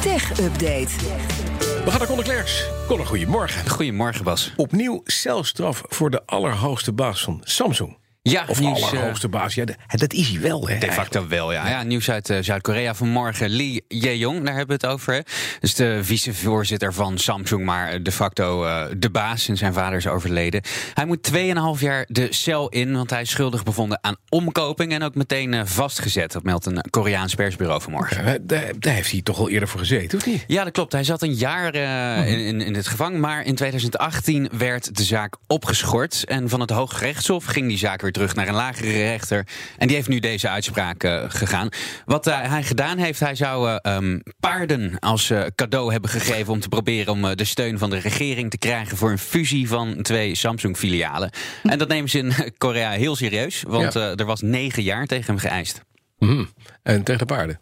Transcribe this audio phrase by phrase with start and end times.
[0.00, 0.88] Tech Update.
[1.84, 2.64] We gaan naar Conor Klerks.
[2.86, 3.70] Conor, goedemorgen.
[3.70, 4.52] Goedemorgen, Bas.
[4.56, 7.96] Opnieuw celstraf voor de allerhoogste baas van Samsung.
[8.30, 9.54] Ja, Of nieuws, eh, allerhoogste baas.
[9.54, 10.78] Ja, dat is hij wel, hè?
[10.78, 11.68] De facto wel, ja.
[11.68, 13.48] ja nieuws uit eh, Zuid-Korea vanmorgen.
[13.48, 15.12] Lee Jae-yong, daar hebben we het over.
[15.12, 15.20] Hè.
[15.60, 19.48] Dus de vicevoorzitter van Samsung, maar de facto eh, de baas.
[19.48, 20.62] En zijn vader is overleden.
[20.94, 24.92] Hij moet 2,5 jaar de cel in, want hij is schuldig bevonden aan omkoping.
[24.92, 26.32] En ook meteen eh, vastgezet.
[26.32, 28.24] Dat meldt een Koreaans persbureau vanmorgen.
[28.24, 30.44] Ja, daar, daar heeft hij toch al eerder voor gezeten, of niet?
[30.46, 30.92] Ja, dat klopt.
[30.92, 33.18] Hij zat een jaar eh, in, in, in het gevang.
[33.18, 36.24] Maar in 2018 werd de zaak opgeschort.
[36.24, 39.46] En van het Hoge Rechtshof ging die zaak weer terug naar een lagere rechter.
[39.78, 41.68] En die heeft nu deze uitspraak eh, gegaan.
[42.04, 46.52] Wat eh, hij gedaan heeft, hij zou eh, ehm, paarden als cadeau hebben gegeven.
[46.52, 48.96] om te proberen om de steun van de regering te krijgen.
[48.96, 51.30] voor een fusie van twee Samsung-filialen.
[51.62, 53.62] En dat nemen ze in Korea heel serieus.
[53.66, 54.14] Want Ja.
[54.14, 55.82] er was negen jaar tegen hem geëist.
[56.18, 56.44] Mhm.
[56.82, 57.60] En tegen de paarden.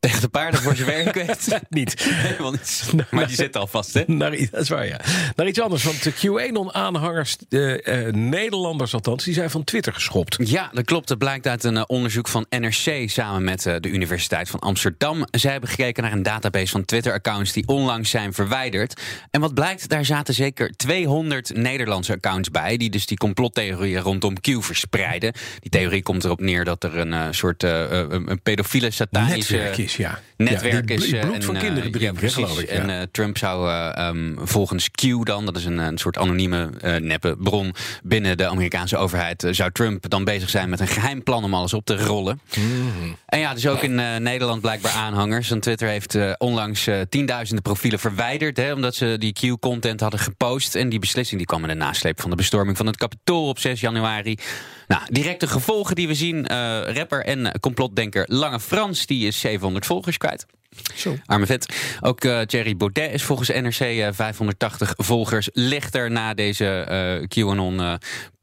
[0.00, 1.60] Tegen de paarden voor zijn werk weet.
[1.68, 2.04] Niet.
[2.04, 2.92] Helemaal niet.
[3.10, 4.02] Maar die zit al vast, hè?
[4.06, 5.00] Naar, dat is waar, ja.
[5.36, 10.36] Naar iets anders, want de QAnon-aanhangers, eh, Nederlanders althans, die zijn van Twitter geschopt.
[10.48, 11.08] Ja, dat klopt.
[11.08, 15.26] Dat blijkt uit een eh, onderzoek van NRC samen met eh, de Universiteit van Amsterdam.
[15.30, 19.00] Zij hebben gekeken naar een database van Twitter-accounts die onlangs zijn verwijderd.
[19.30, 24.40] En wat blijkt, daar zaten zeker 200 Nederlandse accounts bij, die dus die complottheorieën rondom
[24.40, 25.32] Q verspreiden.
[25.60, 30.18] Die theorie komt erop neer dat er een soort een pedofiele satanische is, ja.
[30.44, 31.12] Netwerk ja, die is.
[31.12, 32.68] eh, bloed en, van eh, kinderen ja, drinken, geloof ik.
[32.68, 36.70] En eh, Trump zou eh, ehm, volgens Q dan, dat is een, een soort anonieme
[36.80, 40.86] eh, neppe bron binnen de Amerikaanse overheid, eh, zou Trump dan bezig zijn met een
[40.88, 42.40] geheim plan om alles op te rollen.
[42.56, 43.12] Mhm.
[43.26, 45.48] En ja, dus ook in eh, Nederland blijkbaar aanhangers.
[45.48, 50.20] Want Twitter heeft eh, onlangs eh, tienduizenden profielen verwijderd, hè, omdat ze die Q-content hadden
[50.20, 50.74] gepost.
[50.74, 53.58] En die beslissing die kwam in de nasleep van de bestorming van het Capitool op
[53.58, 54.38] 6 januari.
[54.86, 56.46] Nou, directe gevolgen die we zien.
[56.46, 60.26] eh, rapper en complotdenker Lange Frans, die is 700 volgers kwijt.
[60.94, 61.16] Zo.
[61.26, 61.74] Arme vet.
[62.00, 67.80] Ook eh Thierry Baudet is volgens NRC eh, 580 volgers lichter na deze eh QAnon
[67.80, 67.94] eh,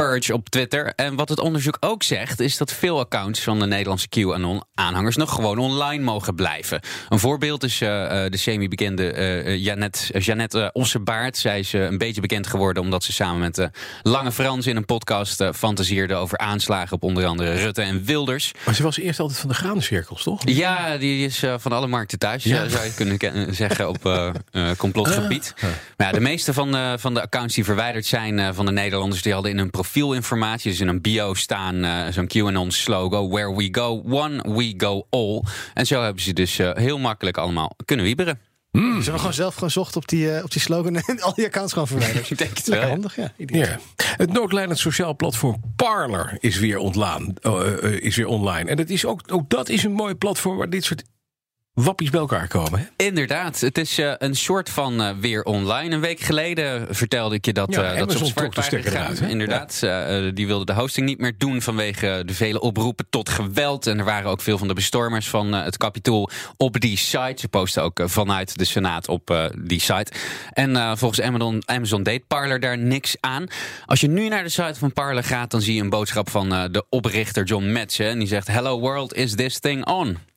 [0.00, 0.92] purge op Twitter.
[0.96, 5.34] En wat het onderzoek ook zegt, is dat veel accounts van de Nederlandse QAnon-aanhangers nog
[5.34, 6.80] gewoon online mogen blijven.
[7.08, 11.36] Een voorbeeld is eh, eh, de semi-bekende eh, Janet, Jeannette eh, Ossebaard.
[11.36, 13.68] Zij is een beetje bekend geworden omdat ze samen met
[14.02, 18.52] Lange Frans in een podcast fantaseerde over aanslagen op onder andere Rutte en Wilders.
[18.64, 20.40] Maar ze was eerst altijd van de graancirkels, toch?
[20.44, 22.68] Ja, die is van alle markten thuis, Ja.
[22.68, 24.28] zou je kunnen zeggen, op
[24.76, 25.54] complotgebied.
[25.96, 29.22] Maar ja, de meeste van, de- van de accounts die verwijderd zijn van de Nederlanders,
[29.22, 33.68] die hadden in hun profielinformatie, dus in een bio staan, eh, zo'n QAnon-slogan, where we
[33.72, 35.42] go one, we go all.
[35.74, 38.38] En zo hebben ze dus eh, heel makkelijk allemaal kunnen wieberen.
[38.72, 41.72] Ze hebben gewoon zelf gezocht op die, eh, op die slogan en al die accounts
[41.72, 42.30] gewoon verwijderd.
[42.30, 42.88] Ik denk het wel.
[42.88, 43.32] handig, ja.
[43.36, 43.78] Ja.
[44.16, 47.34] Het sociaal platform Parler is weer, ontlaan,
[48.00, 48.70] is weer online.
[48.70, 51.02] En dat is ook, ook dat is een mooi platform waar dit soort
[51.74, 52.78] wappies bij elkaar komen.
[52.78, 53.04] Hè?
[53.06, 55.94] Inderdaad, het is eh, een soort van eh, weer online.
[55.94, 59.16] Een week geleden vertelde ik je dat, Ja, eh, dat ze op zwart waren gegaan.
[59.16, 59.80] Inderdaad,
[60.34, 63.86] die wilde de hosting niet meer doen vanwege de vele oproepen tot geweld.
[63.86, 67.34] En er waren ook veel van de bestormers van het Capitool op die site.
[67.36, 70.12] Ze posten ook vanuit de Senaat op die site.
[70.52, 73.46] En volgens Amazon, Amazon deed Parler daar niks aan.
[73.86, 76.48] Als je nu naar de site van Parler gaat, dan zie je een boodschap van
[76.48, 78.04] de oprichter John Metze.
[78.04, 80.29] En die zegt: Hello world, is this thing on?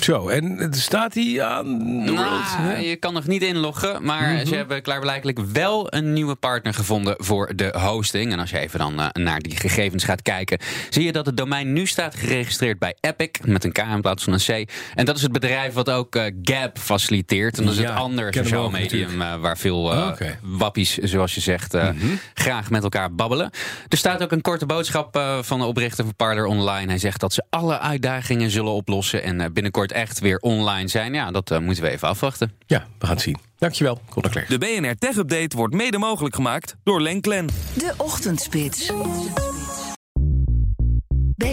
[0.00, 2.12] Zo, en staat hij aan de.
[2.12, 2.76] Nou, hè?
[2.76, 7.52] je kan nog niet inloggen, maar ze hebben klaarblijkelijk wel een nieuwe partner gevonden voor
[7.56, 8.32] de hosting.
[8.32, 10.58] En als je even dan eh, naar die gegevens gaat kijken,
[10.90, 14.24] zie je dat het domein nu staat geregistreerd bij Epic met een K in plaats
[14.24, 14.70] van een C.
[14.94, 17.58] En dat is het bedrijf wat ook eh, Gap faciliteert.
[17.58, 20.38] En dat is Ja, het andere sociaal medium eh, waar veel oké.
[20.42, 21.88] wappies, zoals je zegt, eh,
[22.34, 23.50] graag met elkaar babbelen.
[23.88, 26.86] Er staat ook een korte boodschap van de oprichter van Parler Online.
[26.88, 29.46] Hij zegt dat ze alle uitdagingen zullen oplossen en eh,
[29.78, 31.14] binnenkort echt weer online zijn.
[31.14, 32.52] Ja, dat eh, moeten we even afwachten.
[32.66, 33.36] Ja, we gaan het zien.
[33.58, 34.48] Dankjewel, Conor Klerks.
[34.48, 37.46] De BNR Tech Update wordt mede mogelijk gemaakt door Lenklen.
[37.74, 38.92] De Ochtendspits.